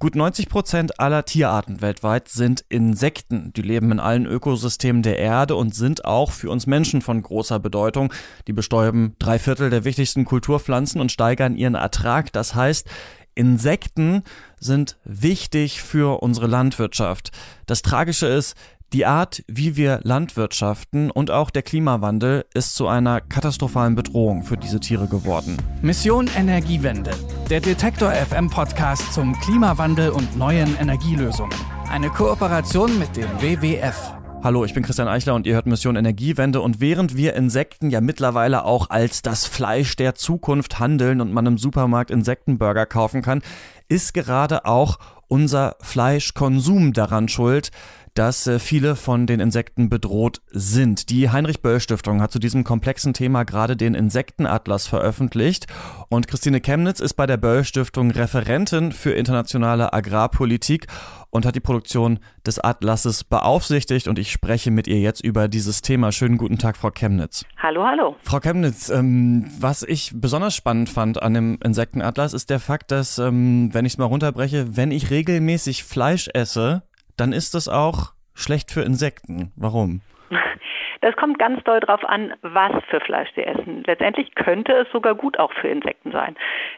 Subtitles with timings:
[0.00, 3.52] Gut 90 Prozent aller Tierarten weltweit sind Insekten.
[3.54, 7.58] Die leben in allen Ökosystemen der Erde und sind auch für uns Menschen von großer
[7.58, 8.12] Bedeutung.
[8.46, 12.32] Die bestäuben drei Viertel der wichtigsten Kulturpflanzen und steigern ihren Ertrag.
[12.32, 12.88] Das heißt,
[13.34, 14.22] Insekten
[14.60, 17.32] sind wichtig für unsere Landwirtschaft.
[17.66, 18.56] Das Tragische ist,
[18.92, 24.56] die Art, wie wir landwirtschaften und auch der Klimawandel ist zu einer katastrophalen Bedrohung für
[24.56, 25.58] diese Tiere geworden.
[25.82, 27.10] Mission Energiewende,
[27.50, 31.56] der Detektor FM Podcast zum Klimawandel und neuen Energielösungen.
[31.90, 34.14] Eine Kooperation mit dem WWF.
[34.42, 36.60] Hallo, ich bin Christian Eichler und ihr hört Mission Energiewende.
[36.60, 41.44] Und während wir Insekten ja mittlerweile auch als das Fleisch der Zukunft handeln und man
[41.44, 43.42] im Supermarkt Insektenburger kaufen kann,
[43.88, 47.70] ist gerade auch unser Fleischkonsum daran schuld,
[48.18, 51.08] dass äh, viele von den Insekten bedroht sind.
[51.10, 55.68] Die Heinrich-Böll-Stiftung hat zu diesem komplexen Thema gerade den Insektenatlas veröffentlicht
[56.08, 60.88] und Christine Chemnitz ist bei der Böll-Stiftung Referentin für internationale Agrarpolitik
[61.30, 65.82] und hat die Produktion des Atlases beaufsichtigt und ich spreche mit ihr jetzt über dieses
[65.82, 66.10] Thema.
[66.10, 67.44] Schönen guten Tag, Frau Chemnitz.
[67.58, 68.16] Hallo, hallo.
[68.22, 73.18] Frau Chemnitz, ähm, was ich besonders spannend fand an dem Insektenatlas ist der Fakt, dass,
[73.18, 76.82] ähm, wenn ich es mal runterbreche, wenn ich regelmäßig Fleisch esse,
[77.18, 79.52] dann ist das auch schlecht für Insekten.
[79.56, 80.00] Warum?
[81.00, 83.84] Das kommt ganz doll darauf an, was für Fleisch Sie essen.
[83.86, 86.36] Letztendlich könnte es sogar gut auch für Insekten sein.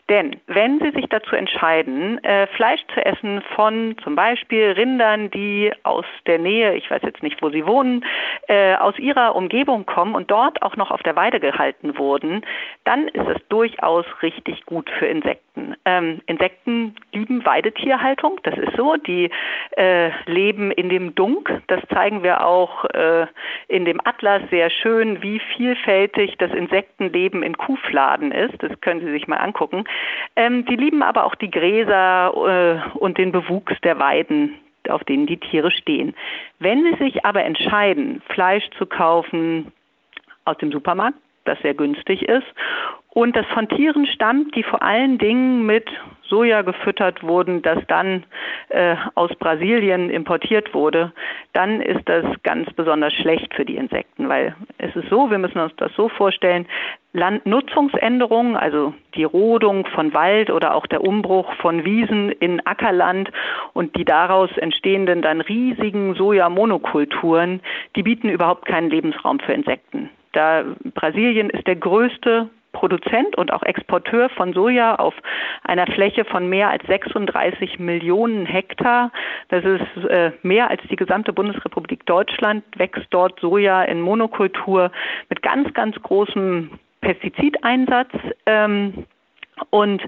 [0.08, 5.72] Denn wenn Sie sich dazu entscheiden, äh, Fleisch zu essen von zum Beispiel Rindern, die
[5.82, 8.04] aus der Nähe, ich weiß jetzt nicht, wo Sie wohnen,
[8.48, 12.42] äh, aus Ihrer Umgebung kommen und dort auch noch auf der Weide gehalten wurden,
[12.84, 15.76] dann ist es durchaus richtig gut für Insekten.
[15.84, 18.96] Ähm, Insekten lieben Weidetierhaltung, das ist so.
[18.96, 19.30] Die
[19.76, 23.26] äh, leben in dem Dunk, das zeigen wir auch äh,
[23.68, 28.60] in dem Atlas sehr schön, wie vielfältig das Insektenleben in Kuhfladen ist.
[28.60, 29.84] Das können Sie sich mal angucken.
[30.34, 34.56] Ähm, die lieben aber auch die Gräser äh, und den Bewuchs der Weiden
[34.88, 36.14] auf denen die Tiere stehen.
[36.58, 39.70] Wenn Sie sich aber entscheiden, Fleisch zu kaufen
[40.46, 41.18] aus dem Supermarkt,
[41.50, 42.46] das sehr günstig ist,
[43.12, 45.88] und das von Tieren stammt, die vor allen Dingen mit
[46.22, 48.22] Soja gefüttert wurden, das dann
[48.68, 51.12] äh, aus Brasilien importiert wurde,
[51.52, 55.58] dann ist das ganz besonders schlecht für die Insekten, weil es ist so, wir müssen
[55.58, 56.66] uns das so vorstellen,
[57.12, 63.32] Landnutzungsänderungen, also die Rodung von Wald oder auch der Umbruch von Wiesen in Ackerland
[63.72, 67.60] und die daraus entstehenden dann riesigen Sojamonokulturen,
[67.96, 70.10] die bieten überhaupt keinen Lebensraum für Insekten.
[70.32, 70.64] Da
[70.94, 75.14] Brasilien ist der größte Produzent und auch Exporteur von Soja auf
[75.64, 79.10] einer Fläche von mehr als 36 Millionen Hektar.
[79.48, 84.92] Das ist äh, mehr als die gesamte Bundesrepublik Deutschland, wächst dort Soja in Monokultur
[85.28, 86.70] mit ganz, ganz großem
[87.00, 88.10] Pestizideinsatz.
[88.46, 89.04] Ähm,
[89.70, 90.02] und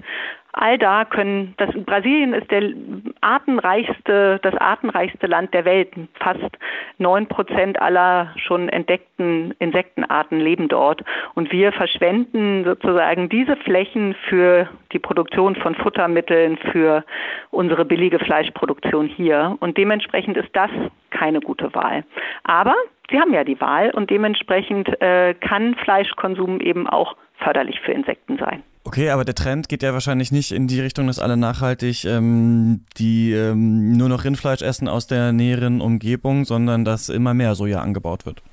[0.53, 2.73] all da können, das Brasilien ist der
[3.21, 5.89] artenreichste, das artenreichste Land der Welt.
[6.19, 6.57] Fast
[6.97, 11.03] neun Prozent aller schon entdeckten Insektenarten leben dort.
[11.33, 17.03] Und wir verschwenden sozusagen diese Flächen für die Produktion von Futtermitteln, für
[17.49, 19.57] unsere billige Fleischproduktion hier.
[19.59, 20.69] Und dementsprechend ist das
[21.09, 22.03] keine gute Wahl.
[22.43, 22.75] Aber
[23.09, 28.37] Sie haben ja die Wahl und dementsprechend äh, kann Fleischkonsum eben auch förderlich für Insekten
[28.37, 28.63] sein.
[28.85, 32.85] Okay, aber der Trend geht ja wahrscheinlich nicht in die Richtung, dass alle nachhaltig ähm,
[32.97, 37.79] die ähm, nur noch Rindfleisch essen aus der näheren Umgebung, sondern dass immer mehr Soja
[37.79, 38.43] angebaut wird.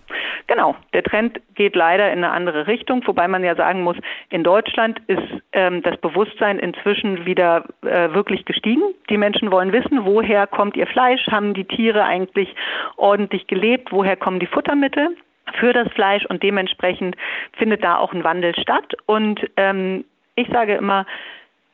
[0.46, 3.96] Genau, der Trend geht leider in eine andere Richtung, wobei man ja sagen muss,
[4.30, 8.82] in Deutschland ist ähm, das Bewusstsein inzwischen wieder äh, wirklich gestiegen.
[9.10, 12.54] Die Menschen wollen wissen, woher kommt ihr Fleisch, haben die Tiere eigentlich
[12.96, 15.16] ordentlich gelebt, woher kommen die Futtermittel
[15.58, 17.16] für das Fleisch und dementsprechend
[17.52, 18.94] findet da auch ein Wandel statt.
[19.06, 20.04] Und ähm,
[20.34, 21.06] ich sage immer,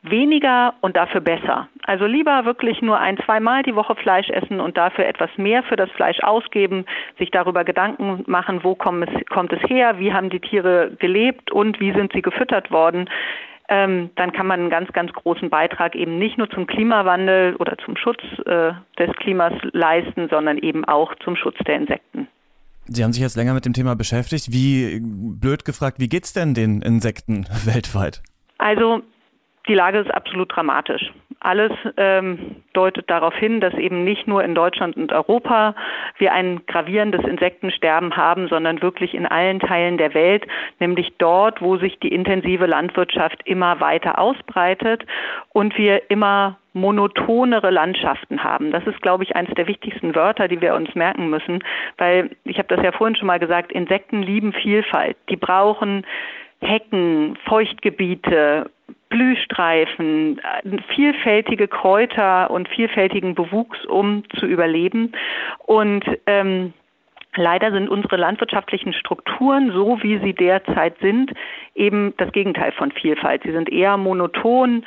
[0.03, 1.67] weniger und dafür besser.
[1.83, 5.75] Also lieber wirklich nur ein, zweimal die Woche Fleisch essen und dafür etwas mehr für
[5.75, 6.85] das Fleisch ausgeben,
[7.17, 11.51] sich darüber Gedanken machen, wo kommt es, kommt es her, wie haben die Tiere gelebt
[11.51, 13.09] und wie sind sie gefüttert worden.
[13.69, 17.77] Ähm, dann kann man einen ganz, ganz großen Beitrag eben nicht nur zum Klimawandel oder
[17.79, 22.29] zum Schutz äh, des Klimas leisten, sondern eben auch zum Schutz der Insekten.
[22.85, 24.53] Sie haben sich jetzt länger mit dem Thema beschäftigt.
[24.53, 28.21] Wie, blöd gefragt, wie geht's denn den Insekten weltweit?
[28.57, 29.01] Also
[29.67, 31.11] die Lage ist absolut dramatisch.
[31.39, 35.75] Alles ähm, deutet darauf hin, dass eben nicht nur in Deutschland und Europa
[36.17, 40.47] wir ein gravierendes Insektensterben haben, sondern wirklich in allen Teilen der Welt,
[40.79, 45.05] nämlich dort, wo sich die intensive Landwirtschaft immer weiter ausbreitet
[45.53, 48.71] und wir immer monotonere Landschaften haben.
[48.71, 51.63] Das ist, glaube ich, eines der wichtigsten Wörter, die wir uns merken müssen,
[51.97, 55.17] weil ich habe das ja vorhin schon mal gesagt, Insekten lieben Vielfalt.
[55.29, 56.05] Die brauchen
[56.61, 58.69] Hecken, Feuchtgebiete,
[59.09, 60.41] Blühstreifen,
[60.93, 65.13] vielfältige Kräuter und vielfältigen Bewuchs, um zu überleben.
[65.65, 66.73] Und ähm,
[67.37, 71.31] Leider sind unsere landwirtschaftlichen Strukturen, so wie sie derzeit sind,
[71.75, 73.43] eben das Gegenteil von Vielfalt.
[73.43, 74.83] Sie sind eher monoton.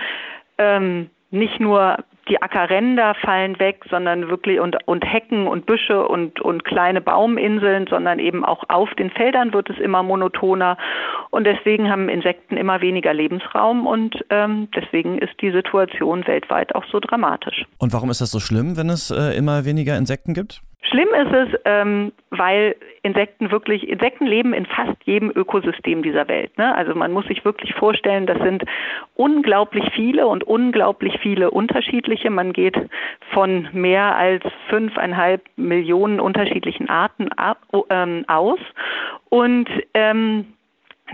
[0.58, 1.98] Ähm, nicht nur
[2.30, 7.86] die Ackerränder fallen weg, sondern wirklich und, und Hecken und Büsche und, und kleine Bauminseln,
[7.90, 10.78] sondern eben auch auf den Feldern wird es immer monotoner.
[11.30, 16.84] Und deswegen haben Insekten immer weniger Lebensraum und ähm, deswegen ist die Situation weltweit auch
[16.90, 17.64] so dramatisch.
[17.78, 20.62] Und warum ist das so schlimm, wenn es äh, immer weniger Insekten gibt?
[20.82, 26.56] Schlimm ist es, ähm, weil Insekten wirklich, Insekten leben in fast jedem Ökosystem dieser Welt.
[26.56, 26.74] Ne?
[26.74, 28.64] Also man muss sich wirklich vorstellen, das sind
[29.14, 32.30] unglaublich viele und unglaublich viele unterschiedliche.
[32.30, 32.76] Man geht
[33.32, 37.28] von mehr als fünfeinhalb Millionen unterschiedlichen Arten
[37.90, 38.60] ähm, aus.
[39.28, 40.46] Und ähm,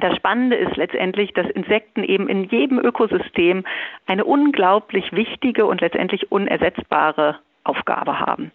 [0.01, 3.65] das Spannende ist letztendlich, dass Insekten eben in jedem Ökosystem
[4.07, 8.53] eine unglaublich wichtige und letztendlich unersetzbare Aufgabe haben.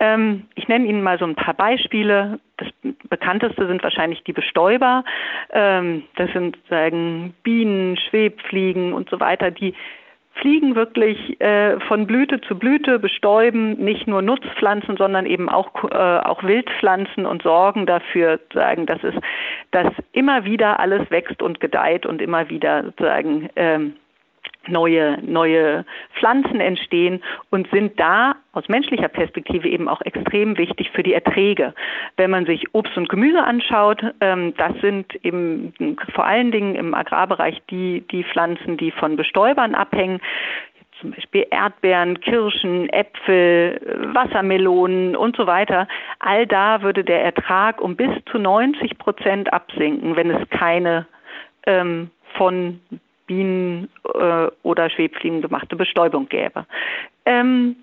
[0.00, 2.38] Ähm, ich nenne Ihnen mal so ein paar Beispiele.
[2.56, 2.68] Das
[3.08, 5.04] bekannteste sind wahrscheinlich die Bestäuber.
[5.50, 9.74] Ähm, das sind sagen Bienen, Schwebfliegen und so weiter, die
[10.40, 15.96] fliegen wirklich äh, von Blüte zu Blüte, bestäuben nicht nur Nutzpflanzen, sondern eben auch, äh,
[15.96, 19.14] auch Wildpflanzen und sorgen dafür, sagen, dass es,
[19.70, 23.96] dass immer wieder alles wächst und gedeiht und immer wieder sozusagen ähm,
[24.68, 25.84] neue, neue
[26.14, 31.74] Pflanzen entstehen und sind da aus menschlicher Perspektive eben auch extrem wichtig für die Erträge.
[32.16, 35.72] Wenn man sich Obst und Gemüse anschaut, ähm, das sind eben
[36.14, 40.20] vor allen Dingen im Agrarbereich die, die Pflanzen, die von Bestäubern abhängen
[41.00, 43.80] zum Beispiel Erdbeeren, Kirschen, Äpfel,
[44.14, 45.86] Wassermelonen und so weiter.
[46.20, 51.06] All da würde der Ertrag um bis zu 90 Prozent absinken, wenn es keine
[51.66, 52.80] ähm, von
[53.26, 56.66] Bienen äh, oder Schwebfliegen gemachte Bestäubung gäbe.
[57.24, 57.76] Ähm,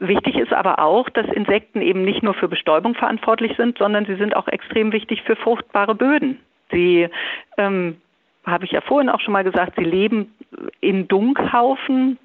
[0.00, 4.14] Wichtig ist aber auch, dass Insekten eben nicht nur für Bestäubung verantwortlich sind, sondern sie
[4.14, 6.38] sind auch extrem wichtig für fruchtbare Böden.
[6.70, 7.08] Sie,
[7.56, 8.00] ähm,
[8.44, 10.32] habe ich ja vorhin auch schon mal gesagt, sie leben
[10.80, 12.16] in Dunkhaufen,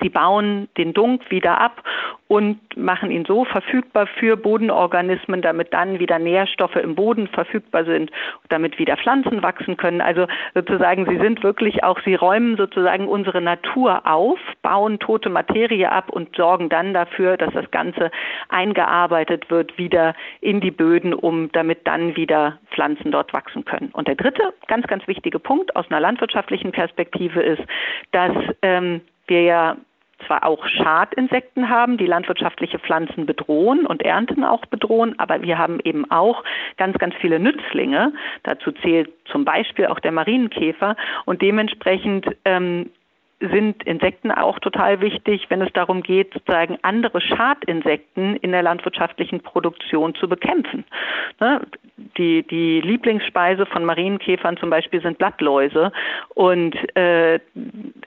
[0.00, 1.82] Sie bauen den Dunk wieder ab
[2.30, 8.12] und machen ihn so verfügbar für Bodenorganismen, damit dann wieder Nährstoffe im Boden verfügbar sind,
[8.48, 10.00] damit wieder Pflanzen wachsen können.
[10.00, 15.90] Also sozusagen, sie sind wirklich auch, sie räumen sozusagen unsere Natur auf, bauen tote Materie
[15.90, 18.12] ab und sorgen dann dafür, dass das Ganze
[18.48, 23.90] eingearbeitet wird wieder in die Böden, um damit dann wieder Pflanzen dort wachsen können.
[23.92, 27.62] Und der dritte ganz, ganz wichtige Punkt aus einer landwirtschaftlichen Perspektive ist,
[28.12, 29.00] dass ähm,
[29.30, 29.76] wir ja
[30.26, 35.80] zwar auch Schadinsekten haben, die landwirtschaftliche Pflanzen bedrohen und Ernten auch bedrohen, aber wir haben
[35.84, 36.44] eben auch
[36.76, 38.12] ganz, ganz viele Nützlinge.
[38.42, 42.90] Dazu zählt zum Beispiel auch der Marienkäfer und dementsprechend ähm,
[43.40, 49.40] sind Insekten auch total wichtig, wenn es darum geht, sozusagen andere Schadinsekten in der landwirtschaftlichen
[49.40, 50.84] Produktion zu bekämpfen.
[51.40, 51.62] Ne?
[52.18, 55.90] Die, die Lieblingsspeise von Marienkäfern zum Beispiel sind Blattläuse.
[56.34, 57.40] Und äh,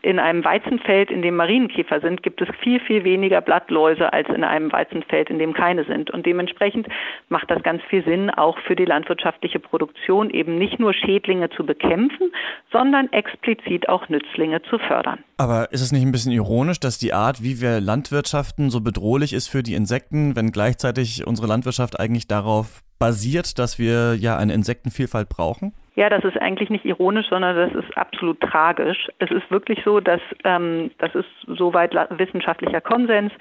[0.02, 4.44] in einem Weizenfeld, in dem Marienkäfer sind, gibt es viel, viel weniger Blattläuse als in
[4.44, 6.12] einem Weizenfeld, in dem keine sind.
[6.12, 6.88] Und dementsprechend
[7.30, 11.66] macht das ganz viel Sinn, auch für die landwirtschaftliche Produktion eben nicht nur Schädlinge zu
[11.66, 12.32] bekämpfen,
[12.72, 15.23] sondern explizit auch Nützlinge zu fördern.
[15.38, 19.34] Aber ist es nicht ein bisschen ironisch, dass die Art, wie wir Landwirtschaften, so bedrohlich
[19.34, 24.54] ist für die Insekten, wenn gleichzeitig unsere Landwirtschaft eigentlich darauf basiert, dass wir ja eine
[24.54, 25.74] Insektenvielfalt brauchen?
[25.96, 29.10] Ja, das ist eigentlich nicht ironisch, sondern das ist absolut tragisch.
[29.20, 33.32] Es ist wirklich so, dass ähm, das ist soweit wissenschaftlicher Konsens.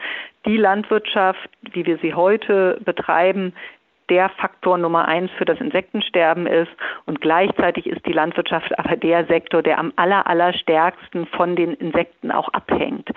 [0.45, 3.55] Die Landwirtschaft, wie wir sie heute betreiben,
[4.09, 6.71] der Faktor Nummer eins für das Insektensterben ist.
[7.06, 11.75] Und gleichzeitig ist die Landwirtschaft aber der Sektor, der am aller, aller stärksten von den
[11.75, 13.11] Insekten auch abhängt.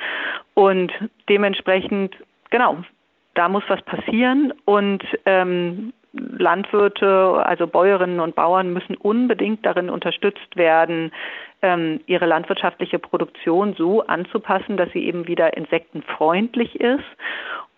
[0.54, 0.92] Und
[1.30, 2.16] dementsprechend,
[2.50, 2.78] genau,
[3.34, 10.56] da muss was passieren und ähm, Landwirte, also Bäuerinnen und Bauern müssen unbedingt darin unterstützt
[10.56, 11.12] werden,
[11.62, 17.04] ähm, ihre landwirtschaftliche Produktion so anzupassen, dass sie eben wieder insektenfreundlich ist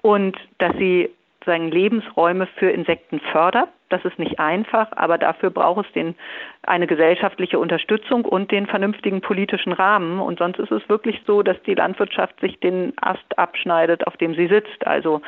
[0.01, 1.09] und dass sie
[1.47, 3.69] sozusagen Lebensräume für Insekten fördert.
[3.87, 6.15] Das ist nicht einfach, aber dafür braucht es den,
[6.63, 10.19] eine gesellschaftliche Unterstützung und den vernünftigen politischen Rahmen.
[10.19, 14.35] Und sonst ist es wirklich so, dass die Landwirtschaft sich den Ast abschneidet, auf dem
[14.35, 14.85] sie sitzt.
[14.85, 15.21] Also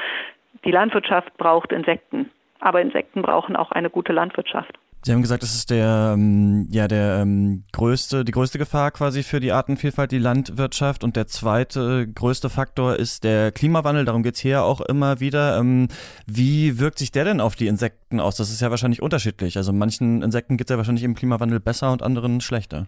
[0.66, 4.78] die Landwirtschaft braucht Insekten, aber Insekten brauchen auch eine gute Landwirtschaft.
[5.02, 9.24] Sie haben gesagt, das ist der, ähm, ja, der ähm, größte, die größte Gefahr quasi
[9.24, 11.06] für die Artenvielfalt, die Landwirtschaft.
[11.06, 14.04] Und der zweite größte Faktor ist der Klimawandel.
[14.04, 15.58] Darum geht's hier auch immer wieder.
[15.58, 15.88] Ähm,
[16.28, 18.36] wie wirkt sich der denn auf die Insekten aus?
[18.36, 19.56] Das ist ja wahrscheinlich unterschiedlich.
[19.56, 22.86] Also manchen Insekten geht's ja wahrscheinlich im Klimawandel besser und anderen schlechter.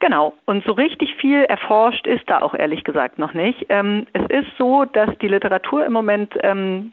[0.00, 0.34] Genau.
[0.46, 3.66] Und so richtig viel erforscht ist da auch ehrlich gesagt noch nicht.
[3.68, 6.90] Ähm, es ist so, dass die Literatur im Moment ähm,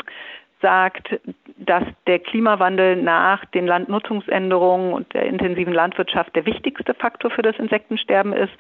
[0.66, 1.20] sagt,
[1.58, 7.56] dass der Klimawandel nach den Landnutzungsänderungen und der intensiven Landwirtschaft der wichtigste Faktor für das
[7.58, 8.54] Insektensterben ist.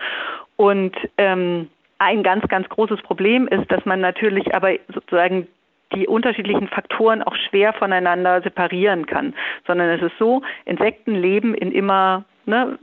[0.55, 5.47] Und ähm, ein ganz, ganz großes Problem ist, dass man natürlich aber sozusagen
[5.95, 9.33] die unterschiedlichen Faktoren auch schwer voneinander separieren kann,
[9.65, 12.77] sondern es ist so, Insekten leben in immer ne,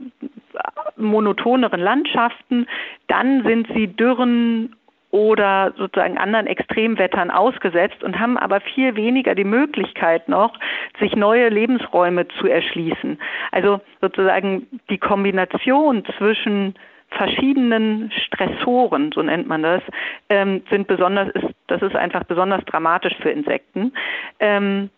[0.97, 2.67] monotoneren Landschaften,
[3.07, 4.75] dann sind sie Dürren
[5.13, 10.57] oder sozusagen anderen Extremwettern ausgesetzt und haben aber viel weniger die Möglichkeit noch,
[10.99, 13.19] sich neue Lebensräume zu erschließen.
[13.51, 16.73] Also sozusagen die Kombination zwischen
[17.11, 19.83] verschiedenen Stressoren, so nennt man das,
[20.29, 23.93] ähm, sind besonders, ist, das ist einfach besonders dramatisch für Insekten.
[24.39, 24.89] Ähm,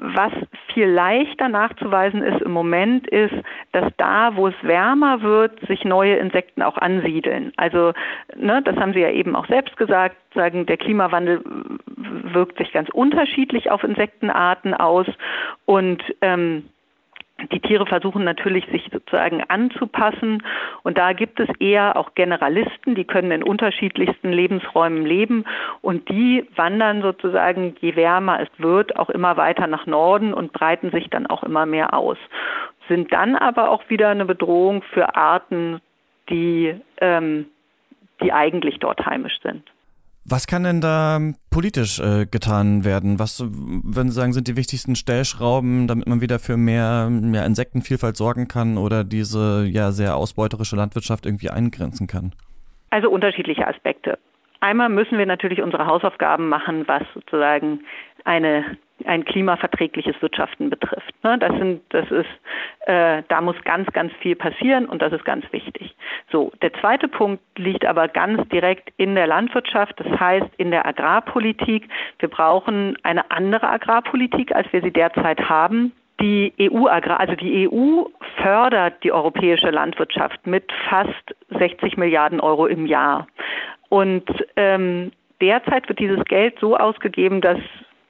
[0.00, 0.32] was
[0.72, 3.34] viel leichter nachzuweisen ist im Moment, ist,
[3.72, 7.52] dass da, wo es wärmer wird, sich neue Insekten auch ansiedeln.
[7.56, 7.92] Also,
[8.34, 11.42] ne, das haben Sie ja eben auch selbst gesagt, sagen, der Klimawandel
[12.32, 15.06] wirkt sich ganz unterschiedlich auf Insektenarten aus
[15.66, 16.64] und ähm,
[17.52, 20.42] die Tiere versuchen natürlich, sich sozusagen anzupassen.
[20.82, 25.44] Und da gibt es eher auch Generalisten, die können in unterschiedlichsten Lebensräumen leben.
[25.80, 30.90] Und die wandern sozusagen, je wärmer es wird, auch immer weiter nach Norden und breiten
[30.90, 32.18] sich dann auch immer mehr aus.
[32.88, 35.80] Sind dann aber auch wieder eine Bedrohung für Arten,
[36.28, 37.46] die, ähm,
[38.22, 39.62] die eigentlich dort heimisch sind.
[40.24, 41.18] Was kann denn da
[41.50, 43.18] politisch äh, getan werden?
[43.18, 48.16] Was, würden Sie sagen, sind die wichtigsten Stellschrauben, damit man wieder für mehr ja, Insektenvielfalt
[48.16, 52.32] sorgen kann oder diese ja sehr ausbeuterische Landwirtschaft irgendwie eingrenzen kann?
[52.90, 54.18] Also unterschiedliche Aspekte.
[54.60, 57.80] Einmal müssen wir natürlich unsere Hausaufgaben machen, was sozusagen
[58.24, 61.12] eine ein klimaverträgliches Wirtschaften betrifft.
[61.22, 62.28] Ne, das sind, das ist,
[62.86, 65.94] äh, da muss ganz, ganz viel passieren und das ist ganz wichtig.
[66.30, 70.86] So, der zweite Punkt liegt aber ganz direkt in der Landwirtschaft, das heißt in der
[70.86, 71.88] Agrarpolitik.
[72.18, 75.92] Wir brauchen eine andere Agrarpolitik, als wir sie derzeit haben.
[76.20, 78.04] Die EU Agrar, also die EU
[78.42, 83.26] fördert die europäische Landwirtschaft mit fast 60 Milliarden Euro im Jahr.
[83.88, 84.24] Und
[84.56, 87.58] ähm, derzeit wird dieses Geld so ausgegeben, dass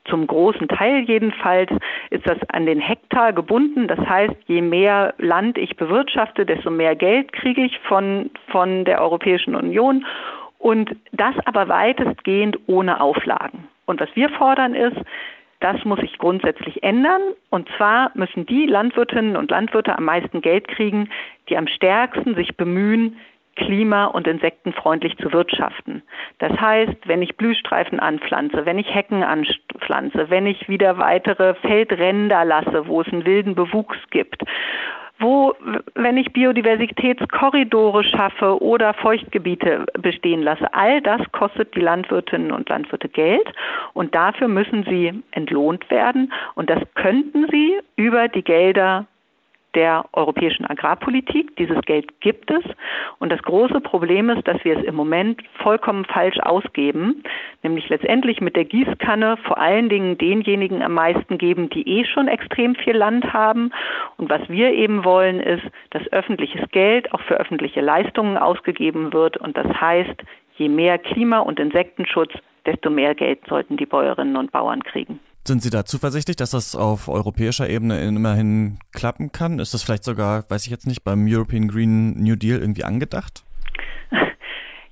[0.06, 1.70] zum großen Teil jedenfalls
[2.10, 3.86] ist das an den Hektar gebunden.
[3.86, 9.00] Das heißt, je mehr Land ich bewirtschafte, desto mehr Geld kriege ich von, von der
[9.00, 10.06] Europäischen Union.
[10.58, 13.68] Und das aber weitestgehend ohne Auflagen.
[13.86, 14.96] Und was wir fordern ist,
[15.60, 17.20] das muss sich grundsätzlich ändern.
[17.50, 21.10] Und zwar müssen die Landwirtinnen und Landwirte am meisten Geld kriegen,
[21.48, 23.18] die am stärksten sich bemühen,
[23.56, 26.02] klima- und insektenfreundlich zu wirtschaften.
[26.38, 32.44] Das heißt, wenn ich Blühstreifen anpflanze, wenn ich Hecken anpflanze, wenn ich wieder weitere Feldränder
[32.44, 34.42] lasse, wo es einen wilden Bewuchs gibt,
[35.20, 35.54] wo,
[35.94, 43.08] wenn ich Biodiversitätskorridore schaffe oder Feuchtgebiete bestehen lasse, all das kostet die Landwirtinnen und Landwirte
[43.08, 43.52] Geld
[43.92, 49.06] und dafür müssen sie entlohnt werden und das könnten sie über die Gelder
[49.74, 51.56] der europäischen Agrarpolitik.
[51.56, 52.64] Dieses Geld gibt es.
[53.18, 57.22] Und das große Problem ist, dass wir es im Moment vollkommen falsch ausgeben,
[57.62, 62.28] nämlich letztendlich mit der Gießkanne vor allen Dingen denjenigen am meisten geben, die eh schon
[62.28, 63.70] extrem viel Land haben.
[64.16, 69.36] Und was wir eben wollen, ist, dass öffentliches Geld auch für öffentliche Leistungen ausgegeben wird.
[69.36, 70.22] Und das heißt,
[70.56, 72.32] je mehr Klima- und Insektenschutz,
[72.66, 75.20] desto mehr Geld sollten die Bäuerinnen und Bauern kriegen.
[75.46, 79.58] Sind Sie da zuversichtlich, dass das auf europäischer Ebene immerhin klappen kann?
[79.58, 83.44] Ist das vielleicht sogar, weiß ich jetzt nicht, beim European Green New Deal irgendwie angedacht?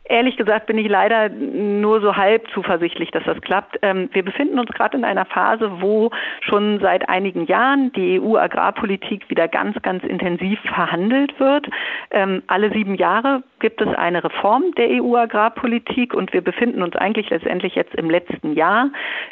[0.09, 3.79] Ehrlich gesagt bin ich leider nur so halb zuversichtlich, dass das klappt.
[3.83, 6.11] Ähm, wir befinden uns gerade in einer Phase, wo
[6.41, 11.69] schon seit einigen Jahren die EU-Agrarpolitik wieder ganz, ganz intensiv verhandelt wird.
[12.11, 17.29] Ähm, alle sieben Jahre gibt es eine Reform der EU-Agrarpolitik und wir befinden uns eigentlich
[17.29, 18.91] letztendlich jetzt im letzten Jahr.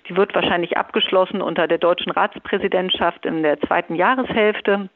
[0.09, 4.91] Die wird wahrscheinlich abgeschlossen unter der deutschen Ratspräsidentschaft in der zweiten Jahreshälfte.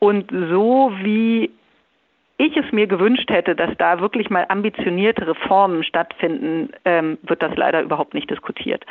[0.00, 1.50] Und so wie
[2.38, 7.54] ich es mir gewünscht hätte, dass da wirklich mal ambitionierte Reformen stattfinden, ähm, wird das
[7.56, 8.84] leider überhaupt nicht diskutiert.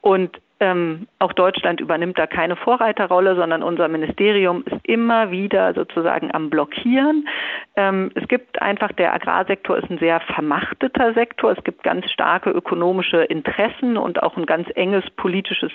[0.00, 6.32] Und ähm, auch Deutschland übernimmt da keine Vorreiterrolle, sondern unser Ministerium ist immer wieder sozusagen
[6.32, 7.28] am Blockieren.
[7.76, 11.52] Ähm, es gibt einfach, der Agrarsektor ist ein sehr vermachteter Sektor.
[11.52, 15.72] Es gibt ganz starke ökonomische Interessen und auch ein ganz enges politisches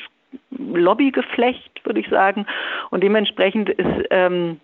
[0.51, 2.45] Lobbygeflecht, würde ich sagen.
[2.89, 4.59] Und dementsprechend ist ähm,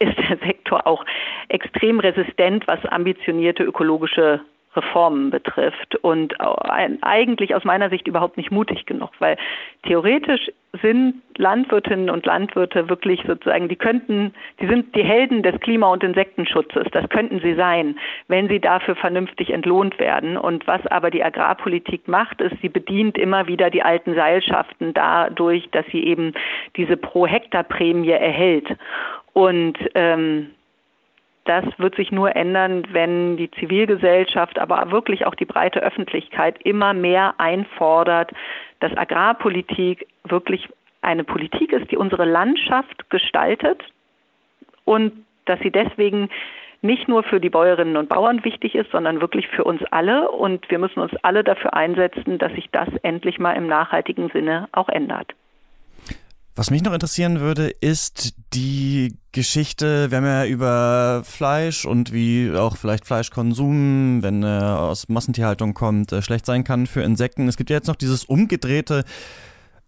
[0.00, 1.04] ist der Sektor auch
[1.48, 4.40] extrem resistent, was ambitionierte ökologische
[4.76, 6.34] Reformen betrifft und
[7.02, 9.36] eigentlich aus meiner Sicht überhaupt nicht mutig genug, weil
[9.84, 10.48] theoretisch
[10.80, 16.04] sind Landwirtinnen und Landwirte wirklich sozusagen, die könnten, die sind die Helden des Klima- und
[16.04, 16.86] Insektenschutzes.
[16.92, 20.36] Das könnten sie sein, wenn sie dafür vernünftig entlohnt werden.
[20.36, 25.68] Und was aber die Agrarpolitik macht, ist, sie bedient immer wieder die alten Seilschaften dadurch,
[25.70, 26.34] dass sie eben
[26.76, 28.68] diese Pro-Hektar-Prämie erhält.
[29.32, 30.50] Und ähm,
[31.44, 36.94] das wird sich nur ändern, wenn die Zivilgesellschaft, aber wirklich auch die breite Öffentlichkeit immer
[36.94, 38.30] mehr einfordert,
[38.80, 40.68] dass Agrarpolitik wirklich
[41.02, 43.82] eine Politik ist, die unsere Landschaft gestaltet
[44.84, 46.28] und dass sie deswegen
[46.82, 50.30] nicht nur für die Bäuerinnen und Bauern wichtig ist, sondern wirklich für uns alle.
[50.30, 54.68] Und wir müssen uns alle dafür einsetzen, dass sich das endlich mal im nachhaltigen Sinne
[54.72, 55.34] auch ändert.
[56.56, 62.52] Was mich noch interessieren würde, ist die Geschichte, wir haben ja über Fleisch und wie
[62.52, 67.46] auch vielleicht Fleischkonsum, wenn er aus Massentierhaltung kommt, äh, schlecht sein kann für Insekten.
[67.48, 69.04] Es gibt ja jetzt noch dieses umgedrehte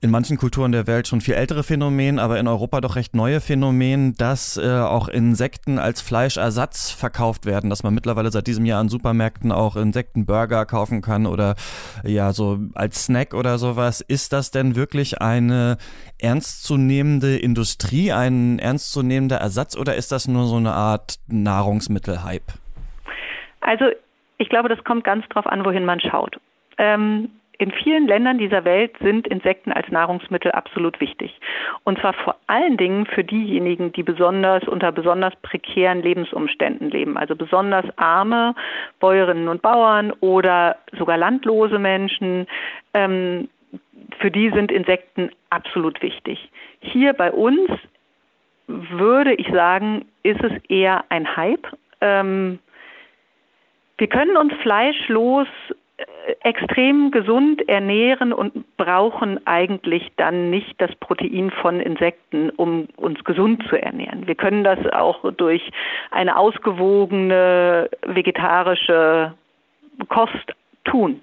[0.03, 3.41] in manchen Kulturen der Welt schon viel ältere Phänomen, aber in Europa doch recht neue
[3.41, 8.81] Phänomen, dass äh, auch Insekten als Fleischersatz verkauft werden, dass man mittlerweile seit diesem Jahr
[8.81, 11.55] an Supermärkten auch Insektenburger kaufen kann oder
[12.03, 14.01] ja, so als Snack oder sowas.
[14.01, 15.79] Ist das denn wirklich eine
[16.21, 22.55] ernstzunehmende Industrie, ein ernstzunehmender Ersatz oder ist das nur so eine Art Nahrungsmittelhype?
[23.61, 23.85] Also
[24.39, 26.41] ich glaube, das kommt ganz drauf an, wohin man schaut.
[26.77, 27.29] Ähm,
[27.63, 31.39] in vielen Ländern dieser Welt sind Insekten als Nahrungsmittel absolut wichtig.
[31.85, 37.17] Und zwar vor allen Dingen für diejenigen, die besonders unter besonders prekären Lebensumständen leben.
[37.17, 38.57] Also besonders arme
[38.99, 42.49] Bäuerinnen und Bauern oder sogar landlose Menschen.
[42.95, 43.49] Ähm,
[44.19, 46.51] für die sind Insekten absolut wichtig.
[46.81, 47.71] Hier bei uns
[48.67, 51.69] würde ich sagen, ist es eher ein Hype.
[52.01, 52.59] Ähm,
[53.99, 55.47] wir können uns fleischlos
[56.43, 63.63] extrem gesund ernähren und brauchen eigentlich dann nicht das Protein von Insekten, um uns gesund
[63.69, 64.27] zu ernähren.
[64.27, 65.71] Wir können das auch durch
[66.11, 69.35] eine ausgewogene vegetarische
[70.09, 70.55] Kost
[70.85, 71.21] tun.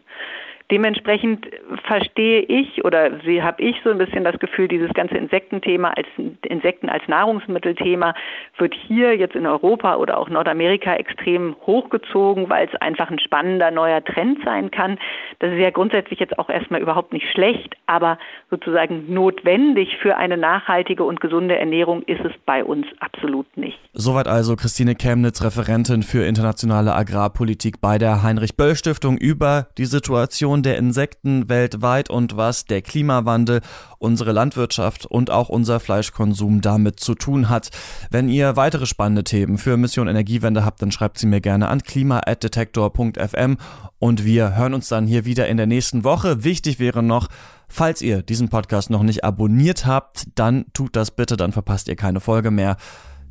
[0.72, 1.48] Dementsprechend
[1.84, 3.12] verstehe ich oder
[3.42, 6.08] habe ich so ein bisschen das Gefühl, dieses ganze Insektenthema als
[6.44, 8.14] Insekten als Nahrungsmittelthema
[8.58, 13.72] wird hier jetzt in Europa oder auch Nordamerika extrem hochgezogen, weil es einfach ein spannender
[13.72, 15.00] neuer Trend sein kann.
[15.40, 18.20] Das ist ja grundsätzlich jetzt auch erstmal überhaupt nicht schlecht, aber
[18.52, 23.80] sozusagen notwendig für eine nachhaltige und gesunde Ernährung ist es bei uns absolut nicht.
[23.94, 29.86] Soweit also Christine Chemnitz, Referentin für internationale Agrarpolitik bei der Heinrich Böll Stiftung über die
[29.86, 33.62] Situation Situation der Insekten weltweit und was der Klimawandel,
[33.98, 37.70] unsere Landwirtschaft und auch unser Fleischkonsum damit zu tun hat.
[38.12, 41.82] Wenn ihr weitere spannende Themen für Mission Energiewende habt, dann schreibt sie mir gerne an
[41.82, 43.58] klima@detektor.fm
[44.00, 46.44] und wir hören uns dann hier wieder in der nächsten Woche.
[46.44, 47.28] Wichtig wäre noch,
[47.72, 51.96] Falls ihr diesen Podcast noch nicht abonniert habt, dann tut das bitte, dann verpasst ihr
[51.96, 52.78] keine Folge mehr.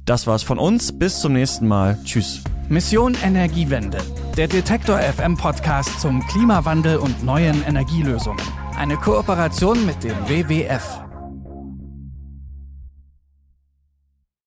[0.09, 0.99] Das war's von uns.
[0.99, 1.99] Bis zum nächsten Mal.
[2.03, 2.41] Tschüss.
[2.71, 3.99] Mission Energiewende.
[4.39, 8.41] Der Detektor FM Podcast zum Klimawandel und neuen Energielösungen.
[8.75, 11.08] Eine Kooperation mit dem WWF.